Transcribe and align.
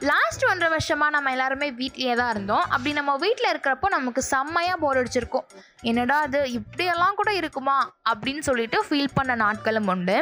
Last 0.00 0.44
ஒன்றரை 0.44 0.68
வருஷமாக 0.68 1.10
நம்ம 1.10 1.30
எல்லாருமே 1.30 1.70
வீட்லேயே 1.70 2.14
தான் 2.16 2.30
இருந்தோம். 2.30 2.64
அப்படி 2.68 2.92
நம்ம 2.92 3.16
வீட்டில் 3.16 3.48
இருக்கிறப்போ 3.52 3.88
நமக்கு 3.88 4.22
செம்மையாக 4.22 4.76
போர் 4.76 4.98
அடிச்சிருக்கும். 5.00 5.46
என்னடா 5.80 6.20
அது 6.20 6.52
இப்படியெல்லாம் 6.52 7.14
கூட 7.14 7.32
இருக்குமா? 7.32 7.92
அப்படின்னு 8.10 8.38
சொல்லிட்டு 8.38 8.84
ஃபீல் 8.88 9.14
பண்ண 9.14 9.34
நாட்களும் 9.34 9.88
உண்டு. 9.88 10.16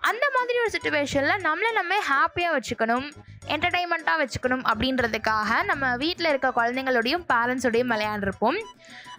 அந்த 0.00 0.30
மாதிரி 0.34 0.58
ஒரு 0.58 0.70
சுச்சுவேஷனில் 0.76 1.44
நம்மளை 1.48 1.72
நம்ம 1.72 1.98
ஹாப்பியாக 2.12 2.54
வச்சுக்கணும் 2.56 3.06
என்டர்டைன்மெண்ட்டாக 3.54 4.22
வச்சுக்கணும் 4.22 4.64
அப்படின்றதுக்காக 4.70 5.64
நம்ம 5.64 5.96
வீட்டில் 5.96 6.28
இருக்க 6.28 6.48
குழந்தைங்களோடையும் 6.60 7.26
பேரண்ட்ஸோடையும் 7.32 7.92
விளையாண்டுருப்போம். 7.94 8.58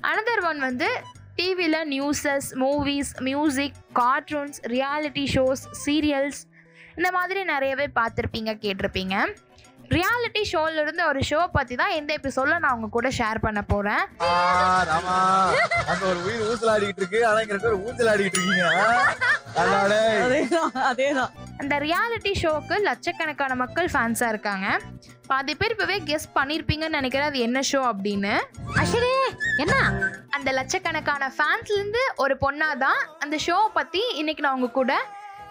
அனதர் 0.02 0.44
ஒன் 0.44 0.60
வந்து 0.60 0.90
டிவியில் 1.36 1.82
newses 1.90 2.50
movies 2.56 3.12
music 3.20 3.74
cartoons 3.94 4.60
reality 4.68 5.26
shows 5.36 5.66
serials 5.86 6.40
இந்த 6.98 7.10
மாதிரி 7.18 7.42
நிறையவே 7.54 7.88
பார்த்துருப்பீங்க 8.00 8.52
கேட்டிருப்பீங்க. 8.64 9.16
ரியாலிட்டி 9.96 10.42
ஷோல 10.52 10.82
இருந்து 10.84 11.04
ஒரு 11.10 11.20
ஷோ 11.28 11.40
பற்றி 11.56 11.76
தான் 11.82 11.94
இந்த 11.98 12.12
எபிசோடில் 12.20 12.62
நான் 12.64 12.76
உங்க 12.78 12.88
கூட 12.96 13.10
ஷேர் 13.18 13.40
பண்ண 13.44 13.60
போகிறேன் 13.72 14.04
ஒரு 16.08 16.20
உயிர் 16.26 16.44
ஊசலாடிக்கிட்டு 16.52 17.02
இருக்கு. 17.04 17.20
ஆனா 17.28 17.40
இங்க 17.44 17.72
ஊசலாடிக்கிட்டு 17.90 18.40
இருக்கீங்க. 18.40 18.66
அதேதான் 20.24 20.74
அதேதான். 20.90 21.32
அந்த 21.62 21.76
ரியாலிட்டி 21.86 22.34
ஷோக்கு 22.42 22.76
லட்சக்கணக்கான 22.90 23.56
மக்கள் 23.64 23.88
ஃபேன்ஸாக 23.94 24.34
இருக்காங்க. 24.34 24.68
பாதி 25.30 25.54
பேர் 25.62 25.74
இப்போவே 25.76 25.98
கெஸ் 26.10 26.28
பண்ணியிருப்பீங்கன்னு 26.40 27.00
நினைக்கிறேன். 27.00 27.30
அது 27.32 27.40
என்ன 27.48 27.62
ஷோ 27.72 27.82
அப்படின்னு. 27.94 28.34
அஸ்வினி 28.82 29.14
என்ன? 29.64 29.78
அந்த 30.38 30.50
லட்சக்கணக்கான 30.60 31.32
ஃபேன்ஸ்லேருந்து 31.38 32.04
ஒரு 32.26 32.38
பொண்ணாக 32.44 32.82
தான் 32.86 33.02
அந்த 33.26 33.38
ஷோ 33.48 33.58
பற்றி 33.80 34.04
இன்னைக்கு 34.22 34.46
நான் 34.48 34.60
உங்க 34.60 34.72
கூட 34.82 34.94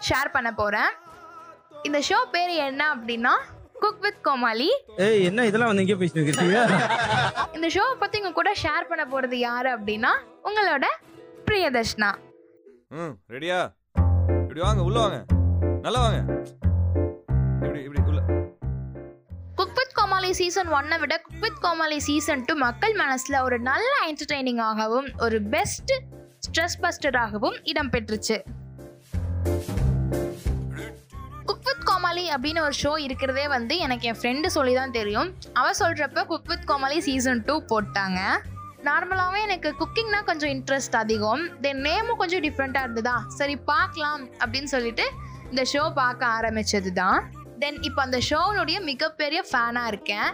ஷேர் 0.09 0.35
பண்ண 0.37 0.49
போகிறேன் 0.61 0.91
இந்த 1.87 1.99
ஷோ 2.09 2.19
பேர் 2.35 2.53
என்ன 2.69 2.83
அப்படின்னா 2.95 3.33
குக் 3.83 4.03
வித் 4.05 4.21
கோமாளி 4.27 4.69
ஏய் 5.07 5.25
என்ன 5.29 5.41
இதெல்லாம் 5.49 5.71
வந்து 5.71 5.83
எங்கேயோ 5.83 5.99
பேசிட்டு 6.01 6.21
இருக்கீங்க? 6.21 6.61
இந்த 7.57 7.67
ஷோ 7.75 7.85
பற்றி 8.03 8.21
உங்க 8.21 8.33
கூட 8.39 8.51
ஷேர் 8.63 8.89
பண்ண 8.91 9.05
போகிறது 9.07 9.39
யார் 9.39 9.69
அப்படின்னா 9.75 10.13
உங்களோட 10.49 10.87
பிரியதர்ஷ்னா. 11.49 12.11
ம் 12.99 13.15
ரெடியா? 13.35 13.59
இப்படி 14.43 14.61
வாங்க 14.61 14.83
உள்ள 14.89 14.99
வாங்க. 15.05 15.19
நல்லா 15.87 16.01
வாங்க. 16.05 16.21
இப்படி 17.63 17.81
இப்படி 17.87 18.03
உள்ள. 18.11 18.21
குக் 19.61 19.77
வித் 19.79 19.95
கோமாளி 19.99 20.31
சீசன் 20.41 20.71
ஒன்னை 20.79 20.99
விட 21.05 21.15
cook 21.27 21.41
with 21.45 21.63
Comali 21.65 21.99
season 22.09 22.45
two 22.49 22.55
மக்கள் 22.65 22.95
மனசில் 23.03 23.43
ஒரு 23.47 23.59
நல்ல 23.71 23.93
என்டர்டெய்னிங்காகவும் 24.11 25.09
ஒரு 25.27 25.39
பெஸ்ட் 25.55 25.95
ஸ்ட்ரெஸ் 26.47 26.81
பஸ்டராகவும் 26.83 27.59
இடம்பெற்றுச்சு 27.73 28.37
அப்படின்னு 32.35 32.61
ஒரு 32.67 32.75
ஷோ 32.83 32.93
இருக்கிறதே 33.07 33.47
வந்து 33.55 33.75
எனக்கு 33.87 34.09
என் 34.11 34.19
ஃப்ரெண்டு 34.21 34.49
சொல்லி 34.57 34.75
தான் 34.81 34.95
தெரியும். 34.99 35.29
அவ 35.61 35.67
சொல்கிறப்ப 35.81 36.25
cook 36.33 36.51
with 36.53 36.67
Comali 36.71 36.99
season 37.09 37.43
two 37.49 37.57
போட்டாங்க. 37.73 38.21
நார்மலாகவே 38.89 39.41
எனக்கு 39.47 39.71
குக்கிங்னா 39.81 40.21
கொஞ்சம் 40.31 40.53
இன்ட்ரெஸ்ட் 40.57 40.97
அதிகம். 41.03 41.43
தென் 41.65 41.81
நேமும் 41.87 42.21
கொஞ்சம் 42.23 42.43
டிஃப்ரெண்ட்டாக 42.47 42.87
இருந்ததா? 42.87 43.17
சரி 43.39 43.57
பார்க்கலாம் 43.71 44.23
அப்படின்னு 44.43 44.71
சொல்லிட்டு 44.75 45.07
இந்த 45.51 45.63
ஷோ 45.73 45.83
பார்க்க 46.01 46.27
ஆரம்பித்தது 46.37 46.93
தான் 47.01 47.19
தென் 47.63 47.79
இப்போ 47.89 48.01
அந்த 48.07 48.19
ஷோனுடைய 48.29 48.79
மிகப்பெரிய 48.91 49.41
ஃபேனாக 49.51 49.91
இருக்கேன். 49.93 50.29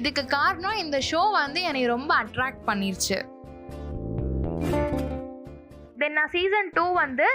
இதுக்கு 0.00 0.22
காரணம் 0.36 0.78
இந்த 0.84 0.98
ஷோ 1.10 1.22
வந்து 1.40 1.60
என்னை 1.68 1.82
ரொம்ப 1.94 2.10
அட்ராக்ட் 2.22 2.64
பண்ணிருச்சு. 2.70 3.18
தென் 6.00 6.16
நான் 6.18 6.32
சீசன் 6.34 6.72
டூ 6.78 6.86
வந்து 7.02 7.28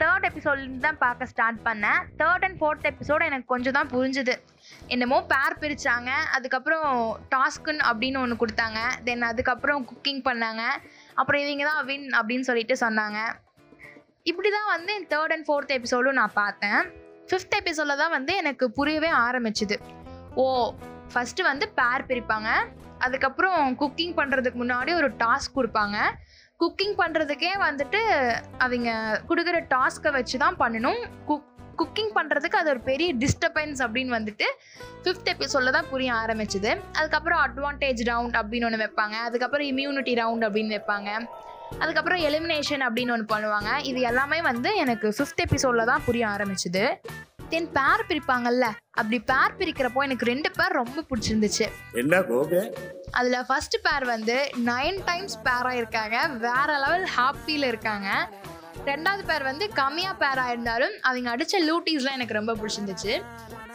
தேர்ட் 0.00 0.26
எபிசோட்லேருந்து 0.28 0.84
தான் 0.86 0.98
பார்க்க 0.98 1.26
ஸ்டார்ட் 1.26 1.60
பண்ணேன். 1.64 2.00
தேர்ட் 2.18 2.44
அண்ட் 2.46 2.58
ஃபோர்த் 2.60 2.86
எபிசோட் 2.90 3.24
எனக்கு 3.28 3.46
கொஞ்சம் 3.46 3.76
தான் 3.78 3.88
புரிஞ்சுது. 3.88 4.34
என்னமோ 4.86 5.18
பேர் 5.32 5.58
பிரித்தாங்க 5.62 6.10
அதுக்கப்புறம் 6.36 6.86
டாஸ்க்குன்னு 7.34 7.84
அப்படின்னு 7.90 8.20
ஒன்று 8.22 8.40
கொடுத்தாங்க. 8.42 8.78
தென் 9.04 9.22
அதுக்கப்புறம் 9.22 9.88
குக்கிங் 9.90 10.22
பண்ணாங்க. 10.28 10.62
அப்புறம் 11.14 11.42
இவங்க 11.42 11.64
தான் 11.72 11.84
வின் 11.84 12.08
அப்படின்னு 12.20 12.40
சொல்லிட்டு 12.40 12.76
சொன்னாங்க. 12.80 13.20
இப்படி 14.22 14.50
தான் 14.50 14.70
வந்து 14.76 14.94
என் 14.94 15.06
தேர்ட் 15.06 15.34
அண்ட் 15.34 15.46
ஃபோர்த் 15.48 15.76
எபிசோடும் 15.78 16.18
நான் 16.20 16.38
பார்த்தேன். 16.42 16.80
ஃபிஃப்த் 17.28 17.56
எபிசோடில் 17.60 17.96
தான் 17.96 18.10
வந்து 18.10 18.36
எனக்கு 18.36 18.70
புரியவே 18.70 19.10
ஆரம்பிச்சுது. 19.10 19.78
ஓ 20.34 20.74
ஃபஸ்ட்டு 21.14 21.42
வந்து 21.42 21.68
பேர் 21.68 22.08
பிரிப்பாங்க. 22.08 22.50
அதுக்கப்புறம் 22.98 23.76
குக்கிங் 23.80 24.14
பண்ணுறதுக்கு 24.16 24.58
முன்னாடி 24.62 24.94
ஒரு 24.94 25.08
டாஸ்க் 25.10 25.56
கொடுப்பாங்க. 25.56 25.96
குக்கிங் 26.62 26.94
பண்ணுறதுக்கே 27.00 27.50
வந்துட்டு 27.66 28.00
அவங்க 28.64 28.88
கொடுக்குற 29.28 29.58
டாஸ்க்கை 29.74 30.10
வச்சு 30.16 30.36
தான் 30.38 30.56
பண்ணணும். 30.62 31.00
குக் 31.28 31.44
குக்கிங் 31.80 32.10
பண்ணுறதுக்கு 32.16 32.56
அது 32.60 32.70
ஒரு 32.70 32.80
பெரிய 32.80 33.14
டிஸ்டர்பன்ஸ் 33.14 33.80
அப்படின்னு 33.84 34.12
வந்துட்டு 34.16 34.46
ஃபிஃப்த் 35.02 35.30
எபிசோடில் 35.32 35.76
தான் 35.76 35.88
புரிய 35.90 36.12
ஆரம்பிச்சுது. 36.12 36.70
அதுக்கப்புறம் 36.92 37.40
அட்வான்டேஜ் 37.44 38.02
ரவுண்ட் 38.10 38.38
அப்படின்னு 38.40 38.68
ஒன்று 38.68 38.82
வைப்பாங்க. 38.84 39.16
அதுக்கப்புறம் 39.28 39.66
இம்யூனிட்டி 39.66 40.14
ரவுண்ட் 40.22 40.46
அப்படின்னு 40.48 40.74
வைப்பாங்க. 40.76 41.10
அதுக்கப்புறம் 41.78 42.20
எலிமினேஷன் 42.28 42.84
அப்படின்னு 42.88 43.14
ஒன்று 43.16 43.30
பண்ணுவாங்க. 43.34 43.70
இது 43.90 44.00
எல்லாமே 44.10 44.40
வந்து 44.50 44.76
எனக்கு 44.84 45.14
ஃபிஃப்த் 45.18 45.44
எபிசோடில் 45.46 45.90
தான் 45.92 46.04
புரிய 46.04 46.26
ஆரம்பிச்சுது. 46.26 46.84
தென் 47.48 47.68
பேர் 47.72 48.02
பிரிப்பாங்கல்ல 48.08 48.66
அப்படி 48.90 49.18
பேர் 49.20 49.56
பிரிக்கிறப்போ 49.58 50.00
எனக்கு 50.02 50.24
ரெண்டு 50.24 50.50
பேர் 50.50 50.78
ரொம்ப 50.80 51.04
பிடிச்சிருந்துச்சு. 51.10 51.66
என்ன 51.92 52.20
கோபே? 52.20 52.62
அதில் 53.10 53.46
ஃபர்ஸ்ட் 53.46 53.76
பேர் 53.82 54.04
வந்து 54.04 54.36
நைன் 54.66 54.98
டைம்ஸ் 55.04 55.36
பேராக 55.42 55.76
இருக்காங்க 55.76 56.26
வேற 56.26 56.78
லெவல் 56.78 57.08
ஹாப்பியில் 57.16 57.66
இருக்காங்க. 57.66 58.08
ரெண்டாவது 58.84 59.24
பேர் 59.26 59.42
வந்து 59.42 59.70
கம்மியாக 59.76 60.18
பேராக 60.18 60.50
இருந்தாலும் 60.50 60.94
அவங்க 61.02 61.30
அடித்த 61.30 61.60
லூட்டிஸ்லாம் 61.60 62.18
எனக்கு 62.18 62.38
ரொம்ப 62.40 62.54
பிடிச்சிருந்துச்சு. 62.54 63.22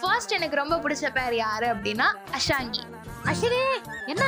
ஃபர்ஸ்ட் 0.02 0.32
எனக்கு 0.32 0.56
ரொம்ப 0.56 0.78
பிடிச்ச 0.78 1.14
பேர் 1.14 1.36
யார் 1.36 1.64
அப்படின்னா 1.64 2.08
அஷாங்கி. 2.40 2.84
அஸ்வினி 3.26 3.60
என்ன? 4.06 4.26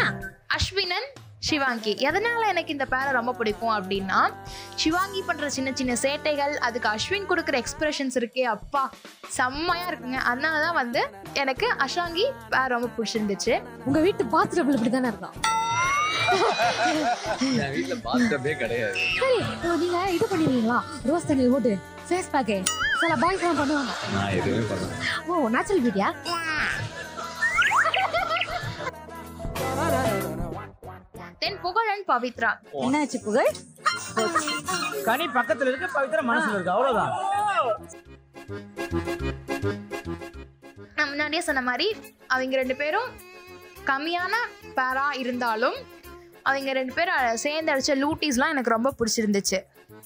அஸ்வினன் 0.56 1.08
சிவாங்கி. 1.48 1.94
எதனால 2.08 2.42
எனக்கு 2.54 2.74
இந்த 2.76 2.86
பேரை 2.94 3.10
ரொம்ப 3.18 3.32
பிடிக்கும் 3.40 3.74
அப்படின்னா 3.78 4.20
சிவாங்கி 4.82 5.22
பண்ற 5.30 5.50
சின்ன 5.56 5.70
சின்ன 5.80 5.94
சேட்டைகள் 6.04 6.54
அதுக்கு 6.68 6.88
அஸ்வின் 6.94 7.28
கொடுக்குற 7.32 7.56
எக்ஸ்பிரஷன்ஸ் 7.64 8.18
இருக்கே 8.22 8.46
அப்பா 8.56 8.84
செம்மையா 9.38 9.88
இருக்குங்க. 9.92 10.20
அதனால 10.32 10.62
தான் 10.66 10.78
வந்து 10.82 11.02
எனக்கு 11.44 11.68
அஷாங்கி 11.86 12.26
பேர் 12.54 12.74
ரொம்ப 12.76 12.90
பிடிச்சிருந்துச்சு. 12.98 13.54
உங்க 13.88 14.00
வீட்டு 14.08 14.26
பாத்ரூம் 14.36 14.74
இப்படி 14.78 14.94
தானே 14.98 15.12
கிடையாது. 18.64 18.96
சரி 19.20 19.40
நீங்க 19.82 20.00
இது 20.16 20.26
பண்ணிடுவீங்களா? 20.32 20.80
ரோஸ் 21.10 21.28
தண்ணி 21.30 21.46
போட்டு 21.54 21.74
ஃபேஸ் 22.08 22.32
பேக்கு 22.34 22.58
சில 23.02 23.14
பாய்ஸ் 23.22 23.44
எல்லாம் 23.44 23.60
பண்ணுவாங்க. 23.62 23.92
ஓ 25.30 25.50
நேச்சுரல் 25.56 25.84
பியூட்டியா 25.86 26.10
தென் 31.46 31.60
புகழன் 31.64 32.04
பவித்ரா. 32.08 32.50
என்னாச்சு 32.84 33.18
புகழ்? 33.26 33.50
கனி 35.08 35.26
பக்கத்துல 35.36 35.68
இருக்கு 35.72 35.88
பவித்ரா 35.96 36.22
மனசுல 36.30 36.56
இருக்கு 36.56 36.72
அவ்வளவுதான். 36.72 37.12
நான் 40.98 41.10
முன்னாடியே 41.12 41.42
சொன்ன 41.48 41.62
மாதிரி 41.62 41.88
அவங்க 42.28 42.56
ரெண்டு 42.56 42.76
பேரும் 42.76 43.10
கம்மியான 43.90 44.34
பேரா 44.78 45.08
இருந்தாலும் 45.24 45.78
அவங்க 46.44 46.74
ரெண்டு 46.74 46.94
பேரும் 46.94 47.38
சேர்ந்து 47.44 47.74
அடிச்ச 47.74 47.94
லூட்டிஸ்லாம் 48.02 48.54
எனக்கு 48.54 48.76
ரொம்ப 48.76 48.94
பிடிச்சிருந்துச்சு. 49.00 49.60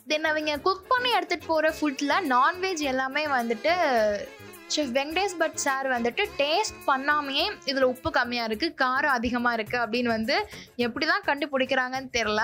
தென் 0.08 0.30
அவங்க 0.32 0.58
குக் 0.68 0.88
பண்ணி 0.88 1.10
எடுத்துகிட்டு 1.14 1.52
போகிற 1.54 1.72
ஃபுட்டில் 1.78 2.16
நான்வெஜ் 2.36 2.84
எல்லாமே 2.94 3.24
வந்துட்டு 3.38 3.74
செஃப் 4.76 4.96
வெங்கடேஷ் 4.96 5.38
பட் 5.38 5.54
சார் 5.54 5.88
வந்துட்டு 5.88 6.26
டேஸ்ட் 6.38 6.78
பண்ணாமையே 6.88 7.52
இதில் 7.66 7.84
உப்பு 7.84 8.10
கம்மியாக 8.10 8.50
இருக்குது 8.50 8.74
காரம் 8.82 9.16
அதிகமாக 9.18 9.62
இருக்குது 9.62 9.76
அப்படின்னு 9.76 10.08
வந்து 10.08 10.50
எப்படி 10.76 11.06
தான் 11.06 11.22
கண்டுபிடிக்கிறாங்கன்னு 11.22 12.10
தெரில 12.14 12.42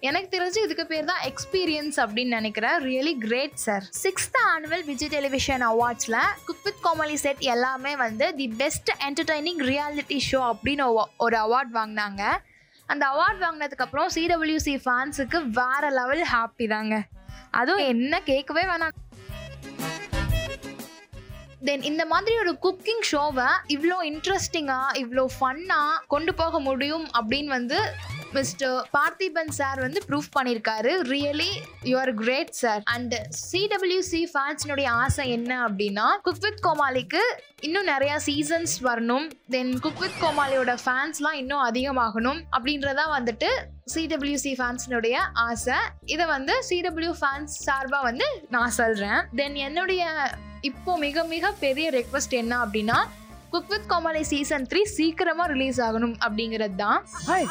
எனக்கு 0.00 0.38
தெரிஞ்சு 0.38 0.62
இதுக்கு 0.64 0.86
பேர் 0.86 1.04
தான் 1.04 1.20
எக்ஸ்பீரியன்ஸ் 1.22 1.96
அப்படின்னு 1.96 2.28
நினைக்கிறேன். 2.28 2.80
Really 2.80 3.18
great 3.18 3.54
sir 3.54 3.82
sixth 4.02 4.58
annual 4.58 4.84
Vijay 4.84 5.08
television 5.08 5.68
அவார்ட்ஸில் 5.68 6.22
cook 6.46 6.64
with 6.64 6.80
Comali 6.80 7.16
set 7.16 7.38
எல்லாமே 7.38 7.96
வந்து 7.96 8.34
the 8.34 8.48
best 8.48 8.90
entertaining 9.08 9.58
reality 9.58 10.20
show 10.32 10.52
அப்படின்னு 10.52 10.86
ஒ- 10.86 11.08
ஒரு 11.18 11.36
அவார்ட் 11.36 11.76
வாங்கினாங்க. 11.76 12.36
அந்த 12.86 13.06
அவார்ட் 13.06 13.42
வாங்கினதுக்கப்புறம் 13.42 14.06
சிடபிள்யூசி 14.14 14.80
ஃபேன்ஸுக்கு 14.84 15.44
வேற 15.44 15.90
லெவல் 15.90 16.26
ஹாப்பி 16.32 16.68
தாங்க. 16.68 17.02
அதுவும் 17.50 17.86
என்ன 17.86 18.20
கேட்கவே 18.20 18.62
வேணாம். 18.62 18.88
தென் 21.64 21.82
இந்த 21.82 22.06
மாதிரி 22.06 22.38
ஒரு 22.38 22.52
குக்கிங் 22.62 23.04
ஷோவை 23.12 23.48
இவ்வளோ 23.68 23.96
இன்ட்ரெஸ்டிங்காக 24.10 24.96
இவ்வளோ 24.96 25.24
ஃபன்னாக 25.40 26.00
கொண்டு 26.06 26.34
போக 26.34 26.60
முடியும் 26.60 27.06
அப்படின்னு 27.18 27.44
வந்து 27.44 27.78
மிஸ்டர் 28.32 28.88
பார்த்திபன் 28.96 29.48
சார் 29.48 29.80
வந்து 29.80 30.00
ப்ரூஃப் 30.08 30.30
பண்ணியிருக்காரு 30.38 30.90
really 31.12 31.48
you 31.82 31.98
are 31.98 32.14
great 32.14 32.50
sir 32.50 32.80
and 32.84 33.14
CWC 33.52 34.22
ஃபேன்ஸ்னுடைய 34.32 34.88
ஆசை 34.88 35.30
என்ன 35.30 35.68
அப்படின்னா 35.68 36.06
குக் 36.22 36.40
வித் 36.40 36.60
கோமாளிக்கு 36.66 37.22
இன்னும் 37.60 37.86
நிறையா 37.86 38.16
சீசன்ஸ் 38.26 38.74
வரணும். 38.82 39.30
தென் 39.48 39.80
குக் 39.80 39.98
வித் 39.98 40.20
கோமாளியோட 40.20 40.74
ஃபேன்ஸ்லாம் 40.84 41.32
இன்னும் 41.32 41.64
அதிகமாகணும் 41.64 42.40
அப்படின்றதா 42.56 43.06
வந்துட்டு 43.16 43.50
சிடபிள்யூசி 43.94 44.52
ஃபேன்ஸ்னுடைய 44.58 45.16
ஆசை. 45.32 45.74
இதை 46.04 46.26
வந்து 46.26 46.64
சிடபிள்யூ 46.68 47.14
ஃபேன்ஸ் 47.20 47.56
சார்பாக 47.66 48.02
வந்து 48.02 48.28
நான் 48.50 48.70
சொல்கிறேன் 48.70 49.20
தென் 49.36 49.54
என்னுடைய 49.54 50.04
இப்போ 50.68 50.92
மிக 51.04 51.24
மிக 51.32 51.50
பெரிய 51.64 51.86
ரெக்வஸ்ட் 51.96 52.34
என்ன 52.42 52.54
அப்படின்னா 52.64 52.98
cook 53.52 53.70
with 53.72 53.86
Comali 53.92 54.22
season 54.30 54.66
three 54.70 54.82
சீக்கிரமா 54.96 55.44
ரிலீஸ் 55.52 55.78
ஆகணும் 55.86 56.16
அப்படிங்கிறது 56.24 56.76
தான். 56.82 56.98
ஹாய். 57.28 57.46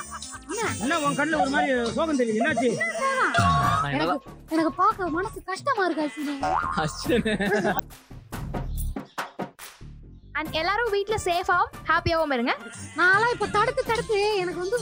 என்ன 0.83 0.99
உன் 1.05 1.17
கண்ணுல 1.19 1.39
ஒரு 1.43 1.51
மாதிரி 1.55 1.73
சோகம் 1.97 2.19
தெரியுது. 2.21 2.39
என்னாச்சு? 2.41 2.69
நான் 3.83 4.21
எனக்கு 4.53 4.71
பார்க்க 4.81 5.09
மனசு 5.17 5.39
கஷ்டமா 5.49 5.85
இருக்கு 5.87 6.05
அண்ட் 10.39 10.53
எல்லாரும் 10.59 10.93
வீட்டில் 10.95 11.23
சேஃபாகவும் 11.27 11.71
ஹாப்பியாகவும் 11.91 12.35
இருங்க. 12.37 12.53
நான்லாம் 12.99 13.33
இப்ப 13.35 13.47
தடுத்து 13.57 13.81
தடுத்து 13.91 14.19
எனக்கு 14.41 14.59
வந்து 14.63 14.77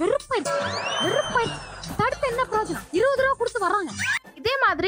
வெறுப்பாயிடுச்சு. 0.00 0.56
வெறுப்பாயிடுச்சு. 1.04 1.60
தடுத்து 2.00 2.26
என்ன 2.32 2.42
பிரயோஜனம் 2.50 2.88
இருபது 2.98 3.22
ரூபா 3.24 3.36
கொடுத்து 3.38 3.66
வர்றாங்க. 3.66 3.92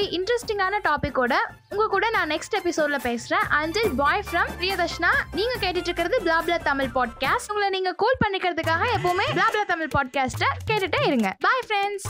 மாதிரி 0.02 0.16
இன்ட்ரெஸ்டிங்கான 0.18 0.78
டாப்பிக்கோட 0.86 1.34
உங்க 1.72 1.84
கூட 1.94 2.06
நான் 2.10 2.30
நெக்ஸ்ட் 2.30 2.56
எபிசோட்ல 2.60 2.98
பேசுறேன். 3.08 3.44
அண்டில் 3.58 3.90
பாய் 4.00 4.22
ஃப்ரம் 4.28 4.50
பிரியதர்ஷனா 4.60 5.10
நீங்க 5.38 5.54
கேட்டுட்டு 5.62 5.88
இருக்கிறது 5.88 6.16
பிளாப்லா 6.26 6.56
தமிழ் 6.68 6.90
பாட்காஸ்ட் 6.96 7.50
உங்களை 7.50 7.68
நீங்க 7.76 7.92
கூல் 8.02 8.20
பண்ணிக்கிறதுக்காக 8.24 8.88
எப்பவுமே 8.96 9.26
பிளாப்லா 9.38 9.64
தமிழ் 9.72 9.92
பாட்காஸ்ட்டை 9.96 10.50
கேட்டுட்டே 10.70 11.02
இருங்க. 11.06 11.30
பாய் 11.46 11.64
ஃப்ரெண்ட்ஸ் 11.68 12.08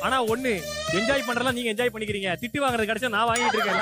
ஆனா 0.00 0.16
ஒண்ணு 0.24 0.54
என்ஜாய் 0.98 1.26
பண்றதெல்லாம் 1.28 1.58
நீங்க 1.58 1.70
என்ஜாய் 1.72 1.94
பண்ணிக்கிறீங்க. 1.94 2.30
திட்டு 2.42 2.64
வாங்குறது 2.64 2.90
கிடைச்சா 2.90 3.14
நான் 3.16 3.28
வாங்கிட்டு 3.28 3.58
இருக்கேன். 3.58 3.80